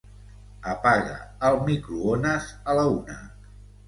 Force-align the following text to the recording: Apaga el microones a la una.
Apaga 0.69 1.17
el 1.49 1.57
microones 1.67 2.47
a 2.73 2.77
la 2.81 2.87
una. 2.95 3.19